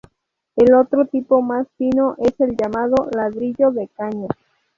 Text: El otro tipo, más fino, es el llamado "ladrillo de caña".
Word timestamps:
El 0.55 0.73
otro 0.73 1.05
tipo, 1.05 1.43
más 1.43 1.67
fino, 1.77 2.15
es 2.17 2.33
el 2.39 2.57
llamado 2.57 3.07
"ladrillo 3.15 3.69
de 3.69 3.87
caña". 3.89 4.29